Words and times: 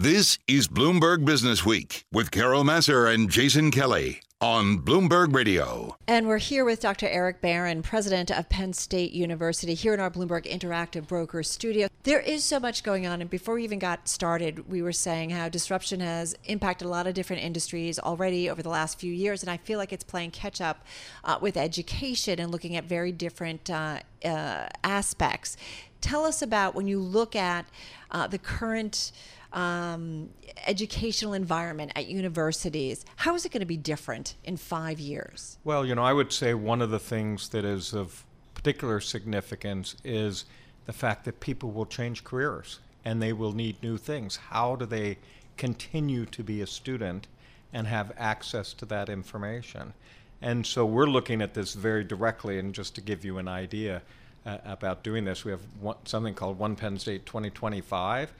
This 0.00 0.38
is 0.48 0.66
Bloomberg 0.66 1.26
Business 1.26 1.66
Week 1.66 2.06
with 2.10 2.30
Carol 2.30 2.64
Massar 2.64 3.12
and 3.12 3.28
Jason 3.28 3.70
Kelly 3.70 4.22
on 4.40 4.78
Bloomberg 4.78 5.34
Radio. 5.34 5.94
And 6.08 6.26
we're 6.26 6.38
here 6.38 6.64
with 6.64 6.80
Dr. 6.80 7.06
Eric 7.06 7.42
Barron, 7.42 7.82
president 7.82 8.30
of 8.30 8.48
Penn 8.48 8.72
State 8.72 9.12
University, 9.12 9.74
here 9.74 9.92
in 9.92 10.00
our 10.00 10.10
Bloomberg 10.10 10.50
Interactive 10.50 11.06
Broker 11.06 11.42
studio. 11.42 11.88
There 12.04 12.20
is 12.20 12.42
so 12.42 12.58
much 12.58 12.82
going 12.82 13.06
on. 13.06 13.20
And 13.20 13.28
before 13.28 13.56
we 13.56 13.64
even 13.64 13.78
got 13.78 14.08
started, 14.08 14.70
we 14.70 14.80
were 14.80 14.92
saying 14.92 15.28
how 15.28 15.50
disruption 15.50 16.00
has 16.00 16.34
impacted 16.44 16.86
a 16.86 16.90
lot 16.90 17.06
of 17.06 17.12
different 17.12 17.42
industries 17.42 17.98
already 17.98 18.48
over 18.48 18.62
the 18.62 18.70
last 18.70 18.98
few 18.98 19.12
years. 19.12 19.42
And 19.42 19.50
I 19.50 19.58
feel 19.58 19.78
like 19.78 19.92
it's 19.92 20.02
playing 20.04 20.30
catch 20.30 20.62
up 20.62 20.86
uh, 21.24 21.38
with 21.42 21.58
education 21.58 22.40
and 22.40 22.50
looking 22.50 22.74
at 22.74 22.84
very 22.84 23.12
different 23.12 23.68
uh, 23.68 23.98
uh, 24.24 24.68
aspects. 24.82 25.58
Tell 26.00 26.24
us 26.24 26.42
about 26.42 26.74
when 26.74 26.86
you 26.86 26.98
look 26.98 27.36
at 27.36 27.66
uh, 28.10 28.26
the 28.26 28.38
current 28.38 29.12
um, 29.52 30.30
educational 30.66 31.32
environment 31.32 31.92
at 31.96 32.06
universities. 32.06 33.04
How 33.16 33.34
is 33.34 33.44
it 33.44 33.52
going 33.52 33.60
to 33.60 33.66
be 33.66 33.76
different 33.76 34.34
in 34.44 34.56
five 34.56 35.00
years? 35.00 35.58
Well, 35.64 35.84
you 35.84 35.94
know, 35.94 36.04
I 36.04 36.12
would 36.12 36.32
say 36.32 36.54
one 36.54 36.80
of 36.82 36.90
the 36.90 36.98
things 36.98 37.48
that 37.50 37.64
is 37.64 37.92
of 37.92 38.24
particular 38.54 39.00
significance 39.00 39.96
is 40.04 40.44
the 40.86 40.92
fact 40.92 41.24
that 41.24 41.40
people 41.40 41.70
will 41.70 41.86
change 41.86 42.24
careers 42.24 42.80
and 43.04 43.20
they 43.20 43.32
will 43.32 43.52
need 43.52 43.82
new 43.82 43.96
things. 43.96 44.36
How 44.36 44.76
do 44.76 44.86
they 44.86 45.18
continue 45.56 46.26
to 46.26 46.42
be 46.42 46.60
a 46.60 46.66
student 46.66 47.26
and 47.72 47.86
have 47.86 48.12
access 48.16 48.72
to 48.74 48.86
that 48.86 49.08
information? 49.08 49.94
And 50.42 50.66
so 50.66 50.86
we're 50.86 51.06
looking 51.06 51.42
at 51.42 51.54
this 51.54 51.74
very 51.74 52.02
directly, 52.02 52.58
and 52.58 52.74
just 52.74 52.94
to 52.94 53.00
give 53.00 53.24
you 53.24 53.38
an 53.38 53.48
idea 53.48 54.02
uh, 54.46 54.58
about 54.64 55.02
doing 55.02 55.24
this, 55.24 55.44
we 55.44 55.50
have 55.50 55.62
one, 55.80 55.96
something 56.04 56.34
called 56.34 56.58
One 56.58 56.76
Penn 56.76 56.98
State 56.98 57.26
2025 57.26 58.32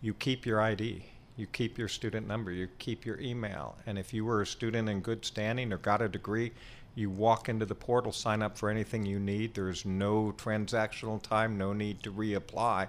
you 0.00 0.14
keep 0.14 0.46
your 0.46 0.60
ID, 0.60 1.04
you 1.36 1.46
keep 1.46 1.78
your 1.78 1.88
student 1.88 2.26
number, 2.26 2.52
you 2.52 2.68
keep 2.78 3.04
your 3.04 3.18
email. 3.20 3.76
And 3.86 3.98
if 3.98 4.12
you 4.12 4.24
were 4.24 4.42
a 4.42 4.46
student 4.46 4.88
in 4.88 5.00
good 5.00 5.24
standing 5.24 5.72
or 5.72 5.78
got 5.78 6.02
a 6.02 6.08
degree, 6.08 6.52
you 6.94 7.10
walk 7.10 7.48
into 7.48 7.66
the 7.66 7.74
portal, 7.74 8.12
sign 8.12 8.42
up 8.42 8.56
for 8.56 8.70
anything 8.70 9.04
you 9.04 9.18
need. 9.18 9.54
There's 9.54 9.84
no 9.84 10.34
transactional 10.36 11.22
time, 11.22 11.58
no 11.58 11.72
need 11.72 12.02
to 12.02 12.12
reapply. 12.12 12.88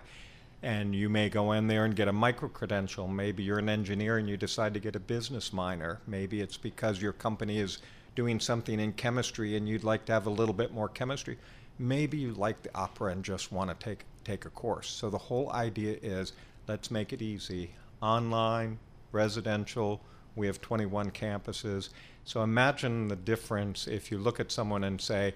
And 0.62 0.94
you 0.94 1.10
may 1.10 1.30
go 1.30 1.54
in 1.54 1.68
there 1.68 1.86
and 1.86 1.96
get 1.96 2.08
a 2.08 2.14
micro 2.14 2.50
credential. 2.50 3.08
Maybe 3.08 3.44
you're 3.44 3.60
an 3.60 3.70
engineer 3.70 4.18
and 4.18 4.28
you 4.28 4.36
decide 4.36 4.74
to 4.74 4.80
get 4.80 4.96
a 4.96 5.00
business 5.00 5.54
minor. 5.54 6.00
Maybe 6.06 6.42
it's 6.42 6.58
because 6.58 7.02
your 7.02 7.14
company 7.14 7.60
is 7.60 7.80
doing 8.16 8.40
something 8.40 8.80
in 8.80 8.94
chemistry 8.94 9.56
and 9.56 9.70
you'd 9.70 9.84
like 9.84 10.06
to 10.06 10.12
have 10.12 10.28
a 10.28 10.32
little 10.32 10.54
bit 10.54 10.74
more 10.74 10.90
chemistry. 10.90 11.38
Maybe 11.80 12.18
you 12.18 12.34
like 12.34 12.62
the 12.62 12.76
opera 12.76 13.12
and 13.12 13.24
just 13.24 13.52
want 13.52 13.70
to 13.70 13.84
take 13.84 14.06
take 14.26 14.46
a 14.46 14.50
course. 14.50 14.90
So 14.90 15.10
the 15.10 15.18
whole 15.18 15.52
idea 15.54 15.98
is 16.02 16.34
Let's 16.70 16.92
make 16.92 17.14
it 17.14 17.24
easy. 17.24 17.72
Online, 18.00 18.78
residential, 19.12 20.02
we 20.36 20.46
have 20.46 20.62
21 20.62 21.10
campuses. 21.10 21.90
So 22.26 22.44
imagine 22.44 23.08
the 23.08 23.16
difference 23.16 23.88
if 23.88 24.12
you 24.12 24.20
look 24.20 24.40
at 24.40 24.52
someone 24.52 24.84
and 24.84 25.02
say, 25.02 25.34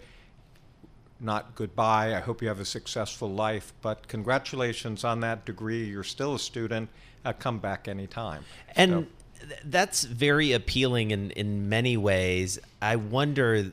not 1.20 1.56
goodbye, 1.56 2.16
I 2.16 2.20
hope 2.20 2.44
you 2.44 2.50
have 2.50 2.60
a 2.60 2.66
successful 2.66 3.32
life, 3.32 3.74
but 3.82 4.08
congratulations 4.08 5.04
on 5.04 5.22
that 5.22 5.44
degree. 5.44 5.86
You're 5.86 6.04
still 6.04 6.36
a 6.36 6.40
student. 6.40 6.88
Uh, 7.26 7.34
come 7.34 7.58
back 7.58 7.88
anytime. 7.88 8.46
And 8.76 9.08
so. 9.40 9.48
that's 9.66 10.04
very 10.04 10.52
appealing 10.52 11.10
in, 11.10 11.32
in 11.32 11.68
many 11.68 11.98
ways. 11.98 12.60
I 12.80 12.98
wonder 12.98 13.72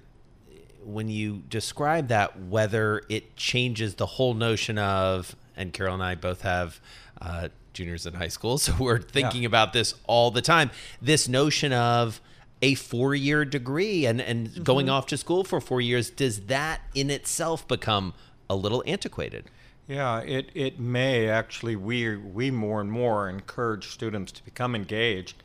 when 0.85 1.09
you 1.09 1.43
describe 1.49 2.09
that 2.09 2.41
whether 2.41 3.03
it 3.09 3.37
changes 3.37 3.95
the 3.97 4.07
whole 4.07 4.35
notion 4.35 4.79
of, 4.79 5.37
and 5.57 5.73
Carol 5.73 5.95
and 5.95 6.03
I 6.03 6.15
both 6.15 6.43
have 6.43 6.81
uh, 7.21 7.49
juniors 7.73 8.07
in 8.07 8.15
high 8.15 8.29
school, 8.29 8.59
so 8.59 8.75
we're 8.79 9.01
thinking 9.01 9.43
yeah. 9.43 9.49
about 9.49 9.73
this 9.73 9.95
all 10.07 10.31
the 10.31 10.43
time. 10.43 10.71
This 11.01 11.29
notion 11.29 11.73
of 11.73 12.21
a 12.63 12.75
four 12.75 13.15
year 13.15 13.45
degree 13.45 14.07
and, 14.07 14.21
and 14.21 14.49
mm-hmm. 14.49 14.63
going 14.63 14.89
off 14.89 15.07
to 15.07 15.17
school 15.17 15.45
for 15.45 15.61
four 15.61 15.81
years, 15.81 16.11
does 16.11 16.43
that 16.47 16.81
in 16.95 17.11
itself 17.11 17.67
become 17.67 18.15
a 18.49 18.57
little 18.57 18.83
antiquated? 18.87 19.45
Yeah, 19.87 20.21
it, 20.21 20.51
it 20.55 20.79
may 20.79 21.29
actually. 21.29 21.75
We, 21.75 22.17
we 22.17 22.51
more 22.51 22.81
and 22.81 22.93
more 22.93 23.29
encourage 23.29 23.89
students 23.89 24.31
to 24.33 24.45
become 24.45 24.75
engaged 24.75 25.43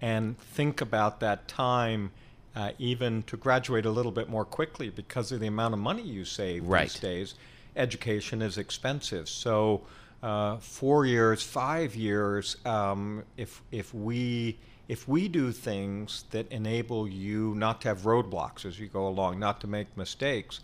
and 0.00 0.38
think 0.38 0.80
about 0.80 1.20
that 1.20 1.48
time. 1.48 2.12
Uh, 2.56 2.72
even 2.78 3.22
to 3.24 3.36
graduate 3.36 3.84
a 3.84 3.90
little 3.90 4.10
bit 4.10 4.30
more 4.30 4.44
quickly 4.46 4.88
because 4.88 5.30
of 5.30 5.40
the 5.40 5.46
amount 5.46 5.74
of 5.74 5.78
money 5.78 6.00
you 6.00 6.24
save 6.24 6.66
right. 6.66 6.88
these 6.88 6.98
days. 6.98 7.34
Education 7.76 8.40
is 8.40 8.56
expensive. 8.56 9.28
So 9.28 9.82
uh, 10.22 10.56
four 10.56 11.04
years, 11.04 11.42
five 11.42 11.94
years, 11.94 12.56
um, 12.64 13.24
if 13.36 13.60
if 13.70 13.92
we 13.92 14.56
if 14.88 15.06
we 15.06 15.28
do 15.28 15.52
things 15.52 16.24
that 16.30 16.50
enable 16.50 17.06
you 17.06 17.54
not 17.56 17.82
to 17.82 17.88
have 17.88 18.02
roadblocks 18.02 18.64
as 18.64 18.80
you 18.80 18.86
go 18.86 19.06
along, 19.06 19.38
not 19.38 19.60
to 19.60 19.66
make 19.66 19.94
mistakes, 19.94 20.60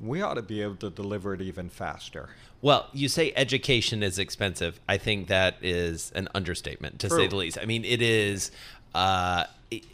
we 0.00 0.22
ought 0.22 0.34
to 0.34 0.42
be 0.42 0.62
able 0.62 0.76
to 0.76 0.90
deliver 0.90 1.34
it 1.34 1.40
even 1.40 1.68
faster. 1.68 2.28
Well, 2.62 2.88
you 2.92 3.08
say 3.08 3.32
education 3.36 4.02
is 4.02 4.18
expensive. 4.18 4.80
I 4.88 4.98
think 4.98 5.28
that 5.28 5.56
is 5.60 6.12
an 6.14 6.28
understatement, 6.34 7.00
to 7.00 7.08
True. 7.08 7.18
say 7.18 7.26
the 7.26 7.36
least. 7.36 7.58
I 7.60 7.64
mean, 7.64 7.84
it 7.84 8.00
is. 8.00 8.50
Uh, 8.94 9.44
it, 9.70 9.84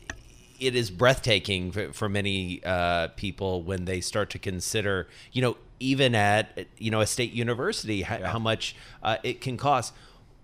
it 0.61 0.77
is 0.77 0.91
breathtaking 0.91 1.73
for, 1.73 1.93
for 1.93 2.09
many 2.09 2.63
uh, 2.65 3.09
people 3.17 3.63
when 3.63 3.87
they 3.87 4.01
start 4.01 4.31
to 4.31 4.39
consider, 4.39 5.09
you 5.33 5.43
know, 5.43 5.57
even 5.81 6.15
at 6.15 6.67
you 6.77 6.91
know 6.91 7.01
a 7.01 7.07
state 7.07 7.33
university 7.33 8.03
how, 8.03 8.19
yeah. 8.19 8.29
how 8.29 8.39
much 8.39 8.77
uh, 9.03 9.17
it 9.23 9.41
can 9.41 9.57
cost. 9.57 9.95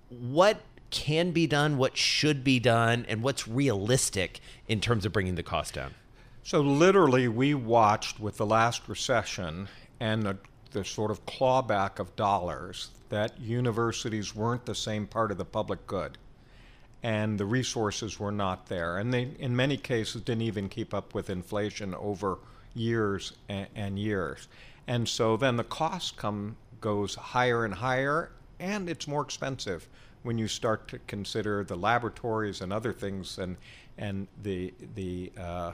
What 0.08 0.60
can 0.90 1.32
be 1.32 1.46
done 1.46 1.76
what 1.76 1.96
should 1.96 2.44
be 2.44 2.58
done 2.58 3.04
and 3.08 3.22
what's 3.22 3.46
realistic 3.46 4.40
in 4.68 4.80
terms 4.80 5.04
of 5.04 5.12
bringing 5.12 5.34
the 5.34 5.42
cost 5.42 5.74
down? 5.74 5.94
So 6.42 6.60
literally 6.60 7.28
we 7.28 7.54
watched 7.54 8.20
with 8.20 8.36
the 8.36 8.46
last 8.46 8.88
recession 8.88 9.68
and 9.98 10.22
the, 10.22 10.38
the 10.70 10.84
sort 10.84 11.10
of 11.10 11.26
clawback 11.26 11.98
of 11.98 12.14
dollars 12.16 12.90
that 13.08 13.38
universities 13.40 14.34
weren't 14.34 14.64
the 14.64 14.74
same 14.74 15.06
part 15.06 15.30
of 15.30 15.38
the 15.38 15.44
public 15.44 15.86
good 15.86 16.18
and 17.06 17.38
the 17.38 17.46
resources 17.46 18.18
were 18.18 18.32
not 18.32 18.66
there 18.66 18.98
and 18.98 19.12
they 19.14 19.28
in 19.38 19.54
many 19.54 19.76
cases 19.76 20.22
didn't 20.22 20.42
even 20.42 20.68
keep 20.68 20.92
up 20.92 21.14
with 21.14 21.30
inflation 21.30 21.94
over 21.94 22.38
years 22.74 23.32
and, 23.48 23.66
and 23.74 23.98
years 23.98 24.48
and 24.86 25.08
so 25.08 25.36
then 25.36 25.56
the 25.56 25.64
cost 25.64 26.16
come 26.16 26.56
goes 26.80 27.14
higher 27.14 27.64
and 27.64 27.74
higher, 27.74 28.30
and 28.60 28.88
it's 28.88 29.08
more 29.08 29.22
expensive 29.22 29.88
when 30.22 30.38
you 30.38 30.48
start 30.48 30.88
to 30.88 30.98
consider 31.06 31.64
the 31.64 31.76
laboratories 31.76 32.60
and 32.60 32.72
other 32.72 32.92
things 32.92 33.38
and 33.38 33.56
and 33.98 34.28
the 34.42 34.72
the 34.94 35.32
uh, 35.38 35.72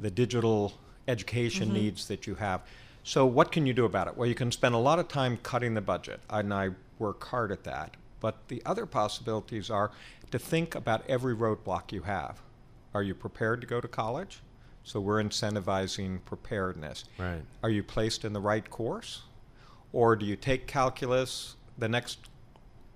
the 0.00 0.10
digital 0.10 0.72
education 1.08 1.66
mm-hmm. 1.66 1.74
needs 1.74 2.08
that 2.08 2.26
you 2.26 2.34
have. 2.34 2.62
So 3.02 3.26
what 3.26 3.50
can 3.52 3.66
you 3.66 3.72
do 3.72 3.84
about 3.84 4.08
it? 4.08 4.16
Well, 4.16 4.28
you 4.28 4.34
can 4.34 4.52
spend 4.52 4.74
a 4.74 4.78
lot 4.78 4.98
of 4.98 5.08
time 5.08 5.38
cutting 5.42 5.74
the 5.74 5.80
budget, 5.80 6.20
and 6.28 6.52
I 6.52 6.70
work 6.98 7.24
hard 7.24 7.52
at 7.52 7.64
that. 7.64 7.96
But 8.20 8.36
the 8.48 8.62
other 8.66 8.84
possibilities 8.84 9.70
are 9.70 9.90
to 10.30 10.38
think 10.38 10.74
about 10.74 11.04
every 11.08 11.34
roadblock 11.34 11.92
you 11.92 12.02
have. 12.02 12.40
Are 12.94 13.02
you 13.02 13.14
prepared 13.14 13.60
to 13.60 13.66
go 13.66 13.80
to 13.80 13.88
college? 13.88 14.40
So 14.82 15.00
we're 15.00 15.22
incentivizing 15.22 16.24
preparedness. 16.24 17.04
Right. 17.18 17.42
Are 17.62 17.70
you 17.70 17.82
placed 17.82 18.24
in 18.24 18.32
the 18.32 18.40
right 18.40 18.68
course? 18.68 19.22
Or 19.92 20.16
do 20.16 20.24
you 20.24 20.36
take 20.36 20.66
calculus, 20.66 21.56
the 21.78 21.88
next 21.88 22.18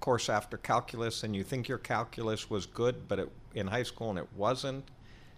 course 0.00 0.28
after 0.28 0.56
calculus, 0.56 1.24
and 1.24 1.34
you 1.34 1.42
think 1.42 1.68
your 1.68 1.78
calculus 1.78 2.48
was 2.48 2.66
good, 2.66 3.08
but 3.08 3.18
it, 3.18 3.32
in 3.54 3.66
high 3.66 3.82
school 3.82 4.10
and 4.10 4.18
it 4.18 4.28
wasn't? 4.36 4.84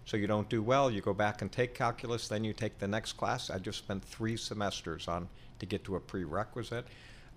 So 0.05 0.17
you 0.17 0.29
don't 0.29 0.49
do 0.49 0.63
well, 0.63 0.91
you 0.91 1.01
go 1.01 1.13
back 1.13 1.43
and 1.43 1.51
take 1.51 1.75
calculus, 1.75 2.29
then 2.29 2.45
you 2.45 2.53
take 2.53 2.79
the 2.79 2.87
next 2.87 3.15
class. 3.15 3.51
I 3.51 3.59
just 3.59 3.79
spent 3.79 4.05
three 4.05 4.37
semesters 4.37 5.09
on 5.09 5.29
to 5.59 5.67
get 5.67 5.83
to 5.85 5.97
a 5.97 6.01
prerequisite. 6.01 6.87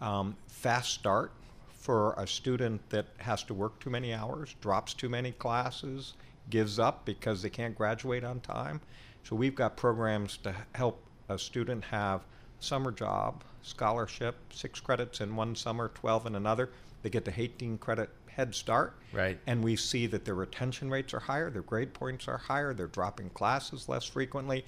Um, 0.02 0.36
fast 0.48 0.94
start 0.94 1.32
for 1.80 2.14
a 2.18 2.28
student 2.28 2.88
that 2.90 3.08
has 3.18 3.42
to 3.44 3.54
work 3.54 3.80
too 3.80 3.90
many 3.90 4.14
hours, 4.14 4.54
drops 4.62 4.94
too 4.94 5.10
many 5.10 5.32
classes, 5.32 6.14
gives 6.50 6.78
up 6.78 7.06
because 7.06 7.42
they 7.42 7.50
can't 7.50 7.76
graduate 7.76 8.24
on 8.24 8.42
time. 8.42 8.82
So 9.24 9.36
we've 9.36 9.56
got 9.56 9.78
programs 9.78 10.38
to 10.38 10.54
help 10.76 11.02
a 11.30 11.40
student 11.40 11.86
have 11.86 12.26
summer 12.60 12.92
job, 12.92 13.44
scholarship, 13.62 14.36
six 14.52 14.82
credits 14.82 15.22
in 15.22 15.36
one 15.36 15.56
summer, 15.56 15.90
12 15.96 16.28
in 16.28 16.36
another. 16.36 16.70
They 17.02 17.10
get 17.10 17.24
the 17.24 17.34
18 17.36 17.78
credit 17.78 18.10
head 18.28 18.54
start. 18.54 18.98
Right. 19.14 19.40
And 19.48 19.64
we 19.64 19.78
see 19.78 20.06
that 20.08 20.26
their 20.26 20.36
retention 20.36 20.90
rates 20.90 21.14
are 21.14 21.20
higher, 21.20 21.50
their 21.50 21.62
grade 21.62 21.94
points 21.94 22.28
are 22.28 22.38
higher, 22.38 22.74
they're 22.74 22.88
dropping 22.88 23.30
classes 23.30 23.88
less 23.88 24.04
frequently 24.04 24.66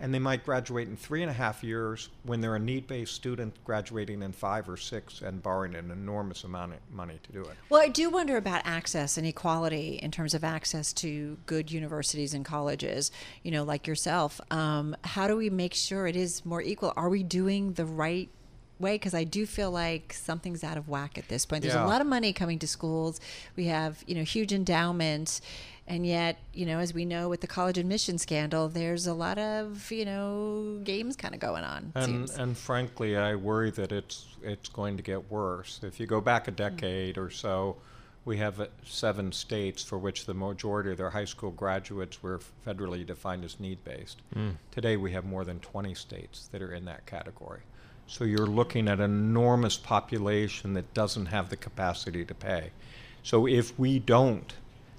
and 0.00 0.12
they 0.12 0.18
might 0.18 0.44
graduate 0.44 0.88
in 0.88 0.96
three 0.96 1.22
and 1.22 1.30
a 1.30 1.34
half 1.34 1.62
years 1.62 2.08
when 2.24 2.40
they're 2.40 2.56
a 2.56 2.60
need-based 2.60 3.12
student 3.14 3.54
graduating 3.64 4.22
in 4.22 4.32
five 4.32 4.68
or 4.68 4.76
six 4.76 5.22
and 5.22 5.42
borrowing 5.42 5.74
an 5.74 5.90
enormous 5.90 6.44
amount 6.44 6.72
of 6.72 6.78
money 6.92 7.18
to 7.22 7.32
do 7.32 7.42
it. 7.42 7.56
Well, 7.70 7.80
I 7.80 7.88
do 7.88 8.10
wonder 8.10 8.36
about 8.36 8.62
access 8.64 9.16
and 9.16 9.26
equality 9.26 10.00
in 10.02 10.10
terms 10.10 10.34
of 10.34 10.44
access 10.44 10.92
to 10.94 11.38
good 11.46 11.70
universities 11.70 12.34
and 12.34 12.44
colleges. 12.44 13.12
You 13.42 13.52
know, 13.52 13.64
like 13.64 13.86
yourself. 13.86 14.40
Um, 14.50 14.96
how 15.04 15.28
do 15.28 15.36
we 15.36 15.50
make 15.50 15.74
sure 15.74 16.06
it 16.06 16.16
is 16.16 16.44
more 16.44 16.62
equal? 16.62 16.92
Are 16.96 17.08
we 17.08 17.22
doing 17.22 17.74
the 17.74 17.86
right 17.86 18.30
way? 18.78 18.94
Because 18.96 19.14
I 19.14 19.24
do 19.24 19.46
feel 19.46 19.70
like 19.70 20.12
something's 20.12 20.64
out 20.64 20.76
of 20.76 20.88
whack 20.88 21.16
at 21.18 21.28
this 21.28 21.46
point. 21.46 21.62
There's 21.62 21.74
Yeah. 21.74 21.84
a 21.84 21.88
lot 21.88 22.00
of 22.00 22.06
money 22.06 22.32
coming 22.32 22.58
to 22.60 22.66
schools. 22.66 23.20
We 23.56 23.66
have, 23.66 24.02
you 24.06 24.14
know, 24.14 24.24
huge 24.24 24.52
endowments. 24.52 25.40
And 25.86 26.06
yet, 26.06 26.38
you 26.54 26.64
know, 26.64 26.78
as 26.78 26.94
we 26.94 27.04
know 27.04 27.28
with 27.28 27.42
the 27.42 27.46
college 27.46 27.76
admission 27.76 28.16
scandal, 28.16 28.68
there's 28.68 29.06
a 29.06 29.12
lot 29.12 29.36
of, 29.38 29.92
you 29.92 30.06
know, 30.06 30.80
games 30.82 31.14
kind 31.14 31.34
of 31.34 31.40
going 31.40 31.62
on. 31.62 31.92
And, 31.94 32.04
seems. 32.06 32.30
and 32.38 32.56
frankly, 32.56 33.16
I 33.18 33.34
worry 33.34 33.70
that 33.72 33.92
it's 33.92 34.26
it's 34.42 34.68
going 34.68 34.96
to 34.98 35.02
get 35.02 35.30
worse. 35.30 35.80
If 35.82 35.98
you 36.00 36.06
go 36.06 36.20
back 36.20 36.48
a 36.48 36.50
decade 36.50 37.16
or 37.18 37.28
so, 37.30 37.76
we 38.26 38.38
have 38.38 38.60
uh, 38.60 38.66
seven 38.82 39.32
states 39.32 39.82
for 39.82 39.98
which 39.98 40.24
the 40.26 40.32
majority 40.34 40.90
of 40.90 40.96
their 40.96 41.10
high 41.10 41.24
school 41.26 41.50
graduates 41.50 42.22
were 42.22 42.40
federally 42.66 43.04
defined 43.06 43.44
as 43.44 43.60
need-based. 43.60 44.18
Today, 44.70 44.96
we 44.96 45.12
have 45.12 45.24
more 45.26 45.44
than 45.44 45.60
20 45.60 45.94
states 45.94 46.48
that 46.52 46.62
are 46.62 46.72
in 46.72 46.86
that 46.86 47.04
category. 47.06 47.60
So 48.06 48.24
you're 48.24 48.46
looking 48.46 48.88
at 48.88 49.00
an 49.00 49.10
enormous 49.10 49.76
population 49.76 50.74
that 50.74 50.92
doesn't 50.94 51.26
have 51.26 51.48
the 51.48 51.56
capacity 51.56 52.24
to 52.24 52.34
pay. 52.34 52.70
So 53.22 53.46
if 53.46 53.78
we 53.78 53.98
don't 53.98 54.52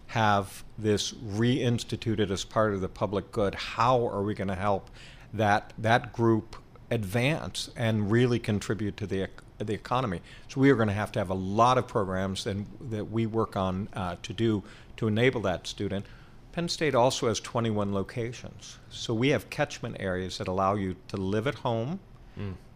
have 0.07 0.63
this 0.78 1.12
reinstituted 1.13 2.31
as 2.31 2.44
part 2.44 2.74
of 2.74 2.81
the 2.81 2.90
public 2.90 3.31
good, 3.31 3.56
how 3.56 4.07
are 4.07 4.24
we 4.24 4.34
going 4.34 4.48
to 4.48 4.56
help 4.56 4.90
that 5.34 5.74
that 5.78 6.13
group 6.13 6.56
advance 6.90 7.69
and 7.75 8.12
really 8.12 8.40
contribute 8.40 8.98
to 8.98 9.08
the 9.08 9.30
the 9.60 9.74
economy? 9.74 10.22
So 10.48 10.60
we 10.60 10.72
are 10.72 10.75
going 10.75 10.88
to 10.88 10.94
have 10.94 11.12
to 11.13 11.19
have 11.19 11.30
a 11.30 11.36
lot 11.36 11.78
of 11.78 11.88
programs 11.88 12.48
and 12.48 12.66
that 12.90 13.12
we 13.12 13.28
work 13.28 13.56
on 13.56 13.88
uh, 13.94 14.16
to 14.24 14.34
do 14.34 14.63
to 14.98 15.08
enable 15.08 15.42
that 15.42 15.68
student. 15.68 16.06
Penn 16.51 16.69
State 16.69 16.96
also 16.96 17.28
has 17.28 17.40
21 17.42 17.94
locations, 17.94 18.80
so 18.90 19.13
we 19.13 19.30
have 19.30 19.50
catchment 19.50 19.98
areas 20.00 20.38
that 20.38 20.48
allow 20.48 20.74
you 20.74 20.96
to 21.10 21.18
live 21.18 21.48
at 21.48 21.56
home 21.56 22.00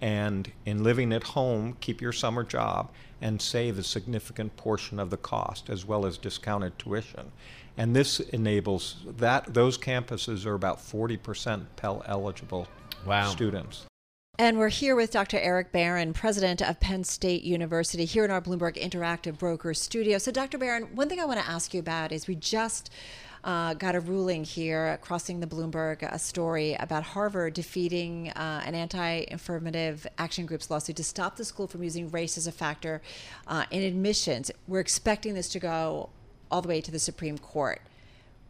and 0.01 0.51
in 0.65 0.83
living 0.83 1.11
at 1.11 1.23
home, 1.23 1.75
keep 1.81 2.01
your 2.01 2.13
summer 2.13 2.44
job 2.44 2.89
and 3.21 3.41
save 3.41 3.77
a 3.77 3.83
significant 3.83 4.56
portion 4.56 5.00
of 5.00 5.09
the 5.09 5.17
cost 5.17 5.69
as 5.69 5.85
well 5.85 6.06
as 6.06 6.17
discounted 6.17 6.77
tuition. 6.79 7.31
And 7.77 7.95
this 7.95 8.19
enables 8.19 9.06
that 9.17 9.53
those 9.53 9.77
campuses 9.77 10.45
are 10.45 10.53
about 10.53 10.79
40% 10.79 11.65
Pell 11.75 12.03
eligible 12.06 12.67
Wow. 13.06 13.29
students. 13.29 13.85
And 14.39 14.57
we're 14.57 14.69
here 14.69 14.95
with 14.95 15.12
Dr. 15.12 15.38
Eric 15.38 15.74
Barron, 15.74 16.13
president 16.13 16.62
of 16.62 16.80
Penn 16.80 17.03
State 17.03 17.44
University, 17.44 18.06
here 18.06 18.24
in 18.24 18.31
our 18.31 18.39
Bloomberg 18.39 18.81
Interactive 18.81 19.38
Broker 19.38 19.74
studio. 19.74 20.18
So, 20.18 20.31
Dr. 20.31 20.57
Barron, 20.57 20.95
one 20.95 21.09
thing 21.09 21.19
I 21.19 21.25
want 21.25 21.41
to 21.41 21.45
ask 21.45 21.74
you 21.74 21.81
about 21.81 22.13
is 22.13 22.25
we 22.25 22.36
just 22.36 22.89
uh, 23.44 23.74
got 23.74 23.95
a 23.95 24.00
ruling 24.00 24.45
here, 24.45 24.97
crossing 25.01 25.41
the 25.41 25.45
Bloomberg, 25.45 26.03
a 26.09 26.18
story 26.18 26.74
about 26.80 27.03
Harvard 27.03 27.53
defeating 27.53 28.30
uh, 28.30 28.63
an 28.65 28.75
anti 28.75 29.25
affirmative 29.30 30.07
action 30.18 30.45
group's 30.45 30.71
lawsuit 30.71 30.95
to 30.95 31.03
stop 31.03 31.35
the 31.35 31.44
school 31.44 31.68
from 31.68 31.83
using 31.83 32.09
race 32.09 32.38
as 32.38 32.47
a 32.47 32.53
factor 32.53 33.01
uh, 33.47 33.65
in 33.71 33.83
admissions. 33.83 34.51
We're 34.69 34.80
expecting 34.80 35.33
this 35.33 35.50
to 35.50 35.59
go 35.59 36.12
all 36.50 36.62
the 36.62 36.69
way 36.69 36.80
to 36.80 36.92
the 36.92 37.00
Supreme 37.00 37.38
Court. 37.38 37.81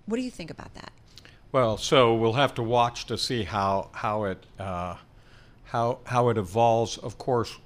What 0.06 0.18
do 0.18 0.22
you 0.22 0.30
think 0.30 0.52
about 0.52 0.76
that? 0.76 0.92
Well, 1.52 1.78
so 1.78 2.14
we'll 2.14 2.34
have 2.34 2.54
to 2.54 2.62
watch 2.62 3.08
to 3.08 3.18
see 3.18 3.44
how 3.44 3.90
how 3.94 4.26
it 4.26 4.46
uh, 4.60 4.98
how 5.70 6.00
how 6.06 6.30
it 6.30 6.38
evolves. 6.38 6.98
Of 6.98 7.18
course, 7.18 7.58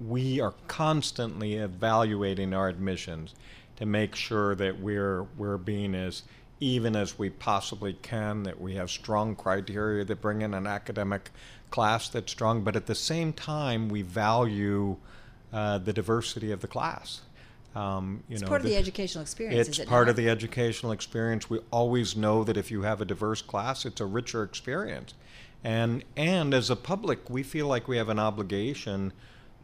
we 0.00 0.40
are 0.40 0.54
constantly 0.66 1.54
evaluating 1.54 2.54
our 2.54 2.68
admissions 2.68 3.34
to 3.76 3.86
make 3.86 4.14
sure 4.16 4.54
that 4.54 4.80
we're 4.80 5.24
we're 5.36 5.58
being 5.58 5.94
as 5.94 6.22
even 6.58 6.96
as 6.96 7.18
we 7.18 7.30
possibly 7.30 7.94
can. 8.02 8.42
That 8.44 8.60
we 8.60 8.74
have 8.74 8.90
strong 8.90 9.36
criteria 9.36 10.04
that 10.04 10.20
bring 10.20 10.42
in 10.42 10.54
an 10.54 10.66
academic 10.66 11.30
class 11.70 12.08
that's 12.08 12.32
strong, 12.32 12.62
but 12.64 12.76
at 12.76 12.86
the 12.86 12.94
same 12.94 13.32
time, 13.32 13.88
we 13.88 14.02
value 14.02 14.96
uh, 15.52 15.78
the 15.78 15.92
diversity 15.92 16.50
of 16.52 16.60
the 16.60 16.66
class. 16.68 17.20
Um, 17.76 18.24
you 18.28 18.34
It's 18.34 18.42
know, 18.42 18.48
part 18.48 18.62
of 18.62 18.64
the- 18.64 18.72
the 18.72 18.76
educational 18.78 19.22
experience. 19.22 19.68
it's 19.68 19.78
is 19.78 19.84
it 19.84 19.88
part 19.88 20.06
not? 20.06 20.10
of 20.10 20.16
the 20.16 20.28
educational 20.28 20.90
experience. 20.90 21.48
We 21.48 21.60
always 21.70 22.16
know 22.16 22.42
that 22.42 22.56
if 22.56 22.70
you 22.72 22.82
have 22.82 23.00
a 23.00 23.04
diverse 23.04 23.42
class, 23.42 23.84
it's 23.84 24.00
a 24.00 24.06
richer 24.06 24.42
experience. 24.42 25.14
And 25.62 26.04
and 26.16 26.54
as 26.54 26.70
a 26.70 26.76
public, 26.76 27.28
we 27.28 27.42
feel 27.42 27.66
like 27.66 27.88
we 27.88 27.96
have 27.96 28.08
an 28.08 28.18
obligation 28.18 29.12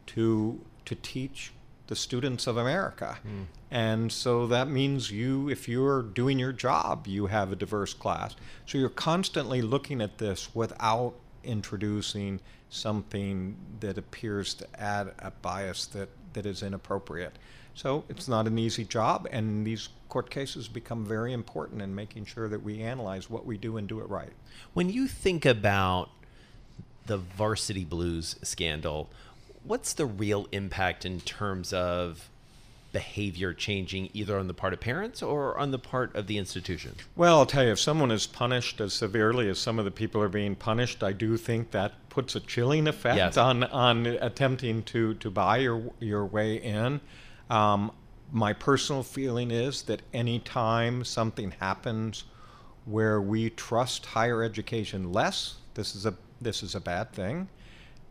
to 0.07 0.61
to 0.85 0.95
teach 0.95 1.51
the 1.87 1.95
students 1.95 2.47
of 2.47 2.57
America. 2.57 3.17
Hmm. 3.23 3.43
And 3.69 4.11
so 4.11 4.47
that 4.47 4.69
means 4.69 5.11
you 5.11 5.49
if 5.49 5.67
you're 5.67 6.01
doing 6.01 6.39
your 6.39 6.53
job, 6.53 7.07
you 7.07 7.27
have 7.27 7.51
a 7.51 7.55
diverse 7.55 7.93
class. 7.93 8.35
So 8.65 8.77
you're 8.77 8.89
constantly 8.89 9.61
looking 9.61 10.01
at 10.01 10.17
this 10.17 10.53
without 10.53 11.13
introducing 11.43 12.39
something 12.69 13.55
that 13.79 13.97
appears 13.97 14.53
to 14.55 14.67
add 14.79 15.13
a 15.19 15.31
bias 15.31 15.85
that, 15.87 16.09
that 16.33 16.45
is 16.45 16.61
inappropriate. 16.61 17.37
So 17.73 18.03
it's 18.09 18.27
not 18.27 18.47
an 18.47 18.57
easy 18.57 18.83
job, 18.83 19.27
and 19.31 19.65
these 19.65 19.89
court 20.09 20.29
cases 20.29 20.67
become 20.67 21.05
very 21.05 21.33
important 21.33 21.81
in 21.81 21.93
making 21.93 22.25
sure 22.25 22.47
that 22.49 22.63
we 22.63 22.81
analyze 22.81 23.29
what 23.29 23.45
we 23.45 23.57
do 23.57 23.77
and 23.77 23.87
do 23.87 23.99
it 23.99 24.09
right. 24.09 24.31
When 24.73 24.89
you 24.89 25.07
think 25.07 25.45
about 25.45 26.09
the 27.05 27.17
Varsity 27.17 27.85
Blues 27.85 28.35
scandal, 28.41 29.09
what's 29.63 29.93
the 29.93 30.05
real 30.05 30.47
impact 30.51 31.05
in 31.05 31.19
terms 31.21 31.73
of 31.73 32.29
behavior 32.93 33.53
changing 33.53 34.09
either 34.13 34.39
on 34.39 34.47
the 34.47 34.53
part 34.53 34.73
of 34.73 34.79
parents 34.79 35.21
or 35.21 35.57
on 35.57 35.71
the 35.71 35.79
part 35.79 36.15
of 36.15 36.27
the 36.27 36.37
institution? 36.37 36.95
Well, 37.15 37.39
I'll 37.39 37.45
tell 37.45 37.63
you, 37.65 37.71
if 37.71 37.79
someone 37.79 38.11
is 38.11 38.25
punished 38.25 38.79
as 38.81 38.93
severely 38.93 39.49
as 39.49 39.59
some 39.59 39.77
of 39.77 39.85
the 39.85 39.91
people 39.91 40.21
are 40.21 40.29
being 40.29 40.55
punished, 40.55 41.03
I 41.03 41.11
do 41.11 41.37
think 41.37 41.71
that 41.71 41.93
puts 42.09 42.35
a 42.35 42.39
chilling 42.39 42.87
effect 42.87 43.17
Yes. 43.17 43.37
on 43.37 43.63
on 43.65 44.05
attempting 44.07 44.83
to 44.83 45.13
to 45.15 45.29
buy 45.29 45.57
your 45.57 45.91
your 45.99 46.25
way 46.25 46.55
in. 46.55 47.01
Um, 47.49 47.91
my 48.31 48.53
personal 48.53 49.03
feeling 49.03 49.51
is 49.51 49.83
that 49.83 50.01
any 50.13 50.39
time 50.39 51.03
something 51.03 51.51
happens 51.51 52.25
where 52.85 53.21
we 53.21 53.49
trust 53.49 54.05
higher 54.05 54.43
education 54.43 55.11
less, 55.11 55.55
this 55.73 55.95
is 55.95 56.05
a 56.05 56.15
this 56.39 56.61
is 56.61 56.75
a 56.75 56.79
bad 56.79 57.11
thing. 57.11 57.47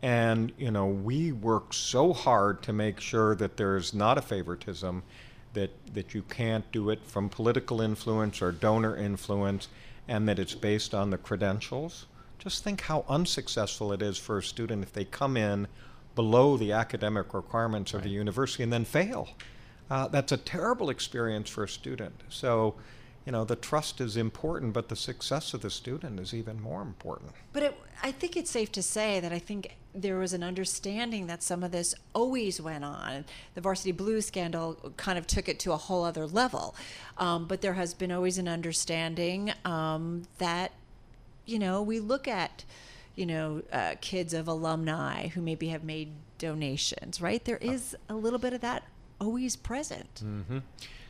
And 0.02 0.52
you 0.58 0.70
know, 0.70 0.86
we 0.86 1.32
work 1.32 1.72
so 1.72 2.12
hard 2.12 2.62
to 2.62 2.72
make 2.72 3.00
sure 3.00 3.34
that 3.36 3.56
there's 3.56 3.94
not 3.94 4.18
a 4.18 4.22
favoritism, 4.22 5.02
that 5.54 5.70
that 5.94 6.14
you 6.14 6.22
can't 6.22 6.70
do 6.72 6.90
it 6.90 7.04
from 7.04 7.28
political 7.28 7.80
influence 7.80 8.42
or 8.42 8.52
donor 8.52 8.96
influence, 8.96 9.68
and 10.08 10.28
that 10.28 10.38
it's 10.38 10.54
based 10.54 10.94
on 10.94 11.10
the 11.10 11.18
credentials. 11.18 12.06
Just 12.38 12.62
think 12.62 12.82
how 12.82 13.04
unsuccessful 13.08 13.92
it 13.92 14.02
is 14.02 14.18
for 14.18 14.38
a 14.38 14.42
student 14.42 14.82
if 14.82 14.92
they 14.92 15.04
come 15.04 15.36
in 15.36 15.68
below 16.14 16.56
the 16.56 16.72
academic 16.72 17.34
requirements 17.34 17.92
of 17.94 18.02
the 18.02 18.08
university 18.08 18.62
and 18.62 18.72
then 18.72 18.84
fail. 18.84 19.28
Uh, 19.91 20.09
that's 20.09 20.33
a 20.33 20.37
terrible 20.37 20.91
experience 20.91 21.49
for 21.49 21.65
a 21.65 21.69
student. 21.69 22.23
So, 22.29 22.75
you 23.25 23.33
know, 23.33 23.44
the 23.44 23.56
trust 23.56 24.00
is 24.00 24.17
important, 24.17 24.73
but 24.73 24.88
the 24.88 24.97
success 24.97 25.55
of 25.55 25.61
the 25.61 25.71
student 25.71 26.21
is 26.21 26.33
even 26.33 26.61
more 26.61 26.83
important. 26.83 27.33
But 27.52 27.62
it, 27.62 27.81
I 28.02 28.12
think 28.12 28.37
it's 28.37 28.50
safe 28.50 28.71
to 28.73 28.83
say 28.83 29.21
that 29.21 29.33
I 29.33 29.38
think 29.38 29.76
there 29.95 30.19
was 30.19 30.33
an 30.33 30.43
understanding 30.43 31.26
that 31.26 31.43
some 31.43 31.62
of 31.62 31.73
this 31.73 31.95
always 32.14 32.61
went 32.61 32.85
on. 32.85 33.25
The 33.55 33.61
Varsity 33.61 33.93
Blue 33.93 34.21
scandal 34.21 34.93
kind 34.97 35.19
of 35.19 35.26
took 35.26 35.49
it 35.49 35.59
to 35.61 35.73
a 35.73 35.76
whole 35.76 36.05
other 36.05 36.26
level. 36.26 36.76
Um, 37.19 37.47
but 37.47 37.62
there 37.62 37.75
has 37.75 37.95
been 37.95 38.12
always 38.12 38.38
an 38.38 38.47
understanding 38.47 39.52
um, 39.64 40.25
that, 40.38 40.73
you 41.47 41.59
know, 41.59 41.83
we 41.83 41.99
look 41.99 42.28
at, 42.28 42.64
you 43.14 43.26
know, 43.26 43.62
uh, 43.73 43.95
kids 44.00 44.35
of 44.35 44.47
alumni 44.49 45.28
who 45.28 45.40
maybe 45.40 45.69
have 45.69 45.83
made 45.83 46.12
donations, 46.38 47.21
right? 47.21 47.45
There 47.45 47.57
is 47.57 47.97
a 48.09 48.14
little 48.14 48.38
bit 48.38 48.52
of 48.52 48.61
that 48.61 48.83
always 49.20 49.56
present. 49.56 50.23
Mm-hmm. 50.25 50.58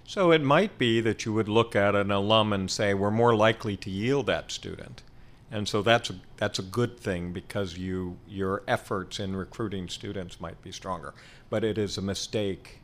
So 0.04 0.30
it 0.30 0.42
might 0.42 0.78
be 0.78 1.00
that 1.00 1.24
you 1.24 1.32
would 1.32 1.48
look 1.48 1.74
at 1.74 1.94
an 1.96 2.10
alum 2.10 2.52
and 2.52 2.70
say, 2.70 2.94
we're 2.94 3.10
more 3.10 3.34
likely 3.34 3.76
to 3.78 3.90
yield 3.90 4.26
that 4.26 4.52
student. 4.52 5.02
And 5.50 5.68
so 5.68 5.82
that's 5.82 6.10
a, 6.10 6.16
that's 6.36 6.58
a 6.58 6.62
good 6.62 6.98
thing 6.98 7.32
because 7.32 7.76
you, 7.76 8.16
your 8.28 8.62
efforts 8.68 9.18
in 9.18 9.34
recruiting 9.34 9.88
students 9.88 10.40
might 10.40 10.60
be 10.62 10.70
stronger. 10.72 11.14
But 11.50 11.64
it 11.64 11.78
is 11.78 11.98
a 11.98 12.02
mistake 12.02 12.80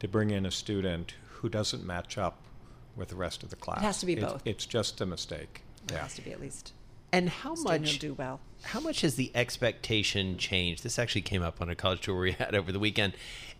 to 0.00 0.08
bring 0.08 0.30
in 0.30 0.46
a 0.46 0.50
student 0.50 1.14
who 1.28 1.48
doesn't 1.48 1.84
match 1.84 2.16
up 2.18 2.38
with 2.96 3.08
the 3.08 3.16
rest 3.16 3.42
of 3.42 3.50
the 3.50 3.56
class. 3.56 3.78
It 3.78 3.84
has 3.84 4.00
to 4.00 4.06
be 4.06 4.12
It's- 4.14 4.32
both. 4.32 4.42
It's 4.44 4.66
just 4.66 5.00
a 5.00 5.06
mistake. 5.06 5.62
It 5.86 5.92
Yeah. 5.92 6.02
has 6.02 6.14
to 6.14 6.22
be 6.22 6.32
at 6.32 6.40
least. 6.40 6.72
And 7.12 7.28
how 7.28 7.54
much 7.54 7.98
do 7.98 8.14
well. 8.14 8.40
How 8.62 8.80
much 8.80 9.02
has 9.02 9.16
the 9.16 9.30
expectation 9.34 10.38
changed? 10.38 10.82
This 10.82 10.98
actually 10.98 11.22
came 11.22 11.42
up 11.42 11.60
on 11.60 11.68
a 11.68 11.74
college 11.74 12.00
tour 12.00 12.18
we 12.18 12.32
had 12.32 12.54
over 12.54 12.72
the 12.72 12.78
weekend. 12.78 13.12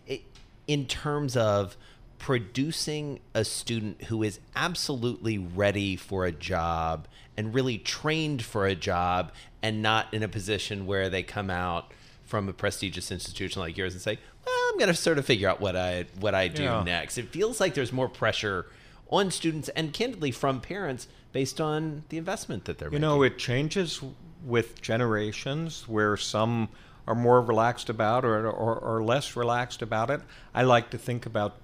It, 0.07 0.23
in 0.67 0.85
terms 0.85 1.35
of 1.37 1.75
producing 2.19 3.19
a 3.33 3.43
student 3.43 4.03
who 4.05 4.23
is 4.23 4.39
absolutely 4.55 5.37
ready 5.37 5.95
for 5.95 6.25
a 6.25 6.31
job 6.31 7.07
and 7.35 7.53
really 7.53 7.77
trained 7.77 8.41
for 8.41 8.65
a 8.65 8.73
job 8.75 9.31
and 9.61 9.81
not 9.81 10.13
in 10.13 10.23
a 10.23 10.27
position 10.27 10.85
where 10.85 11.09
they 11.09 11.21
come 11.21 11.49
out 11.49 11.91
from 12.25 12.47
a 12.47 12.53
prestigious 12.53 13.11
institution 13.11 13.61
like 13.61 13.75
yours 13.77 13.93
and 13.93 14.01
say, 14.01 14.17
"Well, 14.45 14.55
I'm 14.71 14.77
going 14.79 14.87
to 14.87 14.93
sort 14.95 15.17
of 15.17 15.25
figure 15.25 15.49
out 15.49 15.59
what 15.59 15.75
I 15.75 16.05
what 16.19 16.33
I 16.33 16.47
do 16.47 16.63
Yeah. 16.63 16.83
next." 16.83 17.17
It 17.17 17.27
feels 17.29 17.59
like 17.59 17.73
there's 17.73 17.91
more 17.91 18.07
pressure 18.09 18.67
on 19.09 19.29
students 19.29 19.69
and 19.69 19.93
candidly 19.93 20.31
from 20.31 20.61
parents 20.61 21.07
based 21.33 21.59
on 21.59 22.03
the 22.09 22.17
investment 22.17 22.65
that 22.65 22.77
they're 22.79 22.87
You 22.87 22.93
making. 22.93 23.03
You 23.03 23.15
know, 23.17 23.23
it 23.23 23.37
changes 23.37 24.01
with 24.43 24.81
generations 24.81 25.87
where 25.87 26.15
some 26.17 26.69
are 27.07 27.15
more 27.15 27.41
relaxed 27.41 27.89
about 27.89 28.23
or, 28.25 28.49
or, 28.49 28.75
or 28.77 29.03
less 29.03 29.35
relaxed 29.35 29.81
about 29.81 30.09
it. 30.09 30.21
I 30.53 30.63
like 30.63 30.89
to 30.91 30.97
think 30.97 31.25
about 31.25 31.57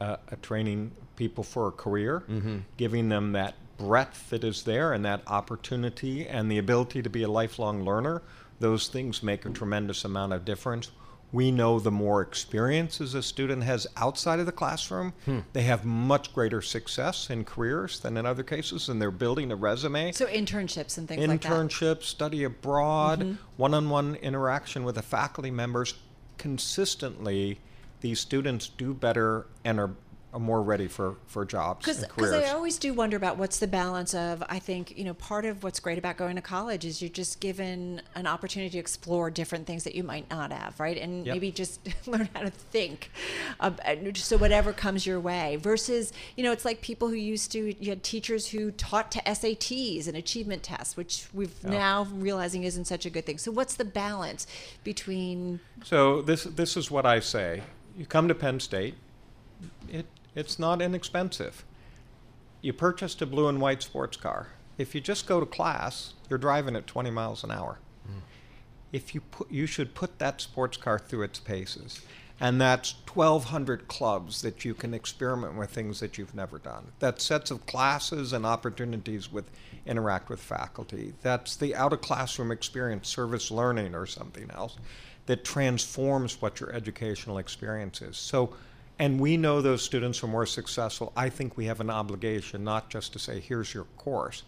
uh, 0.00 0.16
training 0.42 0.92
people 1.16 1.44
for 1.44 1.68
a 1.68 1.72
career, 1.72 2.24
mm-hmm. 2.28 2.58
giving 2.76 3.08
them 3.08 3.32
that 3.32 3.54
breadth 3.78 4.30
that 4.30 4.44
is 4.44 4.64
there 4.64 4.92
and 4.92 5.04
that 5.04 5.22
opportunity 5.26 6.26
and 6.26 6.50
the 6.50 6.58
ability 6.58 7.02
to 7.02 7.10
be 7.10 7.22
a 7.22 7.28
lifelong 7.28 7.84
learner. 7.84 8.22
Those 8.60 8.88
things 8.88 9.22
make 9.22 9.44
a 9.44 9.50
tremendous 9.50 10.04
amount 10.04 10.32
of 10.32 10.44
difference. 10.44 10.90
We 11.32 11.50
know 11.50 11.78
the 11.78 11.90
more 11.90 12.20
experiences 12.20 13.14
a 13.14 13.22
student 13.22 13.62
has 13.62 13.86
outside 13.96 14.38
of 14.38 14.46
the 14.46 14.52
classroom, 14.52 15.14
hmm. 15.24 15.40
they 15.54 15.62
have 15.62 15.84
much 15.84 16.34
greater 16.34 16.60
success 16.60 17.30
in 17.30 17.44
careers 17.44 18.00
than 18.00 18.18
in 18.18 18.26
other 18.26 18.42
cases, 18.42 18.90
and 18.90 19.00
they're 19.00 19.10
building 19.10 19.50
a 19.50 19.56
resume. 19.56 20.12
So 20.12 20.26
internships 20.26 20.98
and 20.98 21.08
things 21.08 21.22
internships, 21.22 21.28
like 21.28 21.40
that. 21.40 21.50
Internships, 21.50 22.02
study 22.04 22.44
abroad, 22.44 23.20
mm-hmm. 23.20 23.34
one-on-one 23.56 24.16
interaction 24.16 24.84
with 24.84 24.96
the 24.96 25.02
faculty 25.02 25.50
members. 25.50 25.94
Consistently, 26.36 27.60
these 28.02 28.20
students 28.20 28.68
do 28.68 28.92
better 28.92 29.46
and 29.64 29.80
are 29.80 29.92
more 30.38 30.62
ready 30.62 30.88
for, 30.88 31.16
for 31.26 31.44
jobs 31.44 31.84
Cause. 31.84 32.04
Because 32.06 32.32
I 32.32 32.50
always 32.50 32.78
do 32.78 32.94
wonder 32.94 33.16
about 33.16 33.36
what's 33.36 33.58
the 33.58 33.66
balance 33.66 34.14
of, 34.14 34.42
I 34.48 34.58
think, 34.58 34.96
you 34.96 35.04
know, 35.04 35.14
part 35.14 35.44
of 35.44 35.62
what's 35.62 35.78
great 35.78 35.98
about 35.98 36.16
going 36.16 36.36
to 36.36 36.42
college 36.42 36.84
is 36.84 37.02
you're 37.02 37.10
just 37.10 37.40
given 37.40 38.00
an 38.14 38.26
opportunity 38.26 38.70
to 38.70 38.78
explore 38.78 39.30
different 39.30 39.66
things 39.66 39.84
that 39.84 39.94
you 39.94 40.02
might 40.02 40.30
not 40.30 40.50
have, 40.50 40.78
right? 40.80 40.96
And 40.96 41.26
yep. 41.26 41.34
maybe 41.34 41.50
just 41.50 41.80
learn 42.06 42.28
how 42.34 42.40
to 42.40 42.50
think. 42.50 43.10
So 44.14 44.38
whatever 44.38 44.72
comes 44.72 45.06
your 45.06 45.20
way 45.20 45.56
versus, 45.56 46.12
you 46.36 46.44
know, 46.44 46.52
it's 46.52 46.64
like 46.64 46.80
people 46.80 47.08
who 47.08 47.14
used 47.14 47.52
to, 47.52 47.74
you 47.82 47.90
had 47.90 48.02
teachers 48.02 48.48
who 48.48 48.70
taught 48.70 49.12
to 49.12 49.22
SATs 49.22 50.08
and 50.08 50.16
achievement 50.16 50.62
tests, 50.62 50.96
which 50.96 51.26
we've 51.34 51.54
yep. 51.62 51.72
now 51.72 52.08
realizing 52.14 52.64
isn't 52.64 52.86
such 52.86 53.04
a 53.04 53.10
good 53.10 53.26
thing. 53.26 53.36
So 53.36 53.50
what's 53.50 53.74
the 53.74 53.84
balance 53.84 54.46
between? 54.82 55.60
So 55.84 56.22
this, 56.22 56.44
this 56.44 56.76
is 56.76 56.90
what 56.90 57.04
I 57.04 57.20
say. 57.20 57.62
You 57.98 58.06
come 58.06 58.28
to 58.28 58.34
Penn 58.34 58.58
State, 58.58 58.94
it 59.90 60.06
it's 60.34 60.58
not 60.58 60.82
inexpensive. 60.82 61.64
You 62.60 62.72
purchased 62.72 63.20
a 63.22 63.26
blue 63.26 63.48
and 63.48 63.60
white 63.60 63.82
sports 63.82 64.16
car. 64.16 64.48
If 64.78 64.94
you 64.94 65.00
just 65.00 65.26
go 65.26 65.40
to 65.40 65.46
class, 65.46 66.14
you're 66.30 66.38
driving 66.38 66.76
at 66.76 66.86
20 66.86 67.10
miles 67.10 67.44
an 67.44 67.50
hour. 67.50 67.78
Mm. 68.08 68.20
If 68.92 69.14
you 69.14 69.20
put, 69.20 69.50
you 69.50 69.66
should 69.66 69.94
put 69.94 70.18
that 70.18 70.40
sports 70.40 70.76
car 70.76 70.98
through 70.98 71.22
its 71.22 71.38
paces. 71.38 72.00
And 72.40 72.60
that's 72.60 72.94
1,200 73.12 73.86
clubs 73.86 74.42
that 74.42 74.64
you 74.64 74.74
can 74.74 74.94
experiment 74.94 75.56
with 75.56 75.70
things 75.70 76.00
that 76.00 76.18
you've 76.18 76.34
never 76.34 76.58
done. 76.58 76.90
That's 76.98 77.24
sets 77.24 77.52
of 77.52 77.66
classes 77.66 78.32
and 78.32 78.44
opportunities 78.44 79.30
with 79.30 79.48
interact 79.86 80.28
with 80.28 80.40
faculty. 80.40 81.12
That's 81.22 81.54
the 81.54 81.76
out 81.76 81.92
of 81.92 82.00
classroom 82.00 82.50
experience, 82.50 83.08
service 83.08 83.50
learning 83.50 83.94
or 83.94 84.06
something 84.06 84.50
else 84.50 84.76
that 85.26 85.44
transforms 85.44 86.42
what 86.42 86.58
your 86.58 86.72
educational 86.72 87.38
experience 87.38 88.02
is. 88.02 88.16
So 88.16 88.54
and 89.02 89.18
we 89.18 89.36
know 89.36 89.60
those 89.60 89.82
students 89.82 90.22
are 90.22 90.28
more 90.28 90.46
successful, 90.46 91.12
I 91.16 91.28
think 91.28 91.56
we 91.56 91.64
have 91.64 91.80
an 91.80 91.90
obligation 91.90 92.62
not 92.62 92.88
just 92.88 93.12
to 93.14 93.18
say, 93.18 93.40
here's 93.40 93.74
your 93.74 93.86
course, 93.96 94.44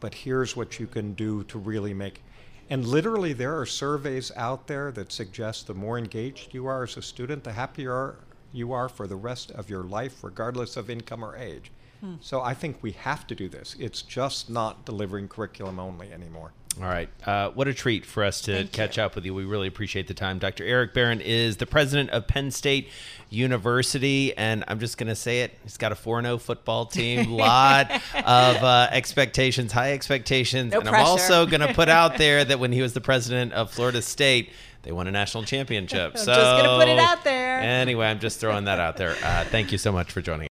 but 0.00 0.12
here's 0.12 0.54
what 0.54 0.78
you 0.78 0.86
can 0.86 1.14
do 1.14 1.44
to 1.44 1.58
really 1.58 1.94
make. 1.94 2.22
And 2.68 2.84
literally, 2.84 3.32
there 3.32 3.58
are 3.58 3.64
surveys 3.64 4.30
out 4.36 4.66
there 4.66 4.92
that 4.92 5.12
suggest 5.12 5.66
the 5.66 5.72
more 5.72 5.96
engaged 5.96 6.52
you 6.52 6.66
are 6.66 6.82
as 6.82 6.98
a 6.98 7.00
student, 7.00 7.42
the 7.42 7.52
happier 7.52 8.16
you 8.52 8.74
are 8.74 8.90
for 8.90 9.06
the 9.06 9.16
rest 9.16 9.50
of 9.52 9.70
your 9.70 9.84
life, 9.84 10.22
regardless 10.22 10.76
of 10.76 10.90
income 10.90 11.24
or 11.24 11.34
age. 11.34 11.72
Hmm. 12.00 12.16
So 12.20 12.42
I 12.42 12.52
think 12.52 12.82
we 12.82 12.92
have 12.92 13.26
to 13.28 13.34
do 13.34 13.48
this. 13.48 13.76
It's 13.78 14.02
just 14.02 14.50
not 14.50 14.84
delivering 14.84 15.28
curriculum 15.28 15.80
only 15.80 16.12
anymore. 16.12 16.52
All 16.80 16.88
right. 16.88 17.08
Uh, 17.24 17.50
what 17.50 17.68
a 17.68 17.74
treat 17.74 18.04
for 18.04 18.24
us 18.24 18.40
to 18.42 18.54
Thank 18.54 18.72
catch 18.72 18.96
you. 18.96 19.04
up 19.04 19.14
with 19.14 19.24
you. 19.24 19.32
We 19.32 19.44
really 19.44 19.68
appreciate 19.68 20.08
the 20.08 20.14
time. 20.14 20.38
Dr. 20.38 20.64
Eric 20.64 20.92
Barron 20.92 21.20
is 21.20 21.58
the 21.58 21.66
president 21.66 22.10
of 22.10 22.26
Penn 22.26 22.50
State 22.50 22.88
University, 23.30 24.36
and 24.36 24.64
I'm 24.66 24.80
just 24.80 24.98
going 24.98 25.08
to 25.08 25.14
say 25.14 25.42
it. 25.42 25.56
He's 25.62 25.76
got 25.76 25.92
a 25.92 25.94
4 25.94 26.22
0 26.22 26.38
football 26.38 26.86
team, 26.86 27.30
lot 27.30 27.90
of 27.90 28.56
uh, 28.62 28.88
expectations, 28.90 29.72
high 29.72 29.92
expectations. 29.92 30.72
No 30.72 30.80
and 30.80 30.88
pressure. 30.88 31.02
I'm 31.04 31.06
also 31.06 31.46
going 31.46 31.60
to 31.60 31.72
put 31.74 31.88
out 31.88 32.18
there 32.18 32.44
that 32.44 32.58
when 32.58 32.72
he 32.72 32.82
was 32.82 32.92
the 32.92 33.00
president 33.00 33.52
of 33.52 33.70
Florida 33.70 34.02
State, 34.02 34.50
they 34.82 34.92
won 34.92 35.06
a 35.06 35.10
national 35.10 35.44
championship. 35.44 36.12
I'm 36.12 36.18
so, 36.24 36.34
just 36.34 36.62
going 36.62 36.64
to 36.64 36.84
put 36.84 36.88
it 36.88 36.98
out 36.98 37.24
there. 37.24 37.60
Anyway, 37.60 38.06
I'm 38.06 38.18
just 38.18 38.40
throwing 38.40 38.64
that 38.64 38.80
out 38.80 38.96
there. 38.96 39.16
Uh, 39.22 39.44
thank 39.44 39.72
you 39.72 39.78
so 39.78 39.92
much 39.92 40.12
for 40.12 40.20
joining 40.20 40.42